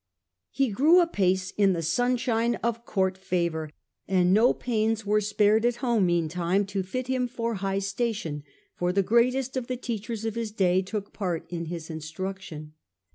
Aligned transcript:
He 0.49 0.69
grew 0.71 0.99
apace 0.99 1.51
in 1.57 1.73
the 1.73 1.83
sunshine 1.83 2.55
of 2.63 2.85
court 2.87 3.19
favour, 3.19 3.69
and 4.07 4.33
no 4.33 4.51
pains 4.51 5.05
were 5.05 5.21
spared 5.21 5.63
at 5.63 5.75
home 5.75 6.07
mean 6.07 6.27
time 6.27 6.65
to 6.73 6.81
fit 6.81 7.05
him 7.05 7.27
for 7.27 7.53
high 7.53 7.77
station, 7.77 8.41
for 8.73 8.91
the 8.91 9.03
greatest 9.03 9.55
of 9.55 9.67
the 9.67 9.77
teachers 9.77 10.25
of 10.25 10.33
his 10.33 10.51
day 10.51 10.81
took 10.81 11.13
part 11.13 11.45
in 11.51 11.65
his 11.65 11.91
instruction. 11.91 12.73